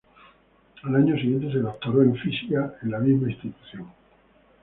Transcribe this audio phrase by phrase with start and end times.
[0.81, 3.85] Al año siguiente se doctoró en física en la misma institución.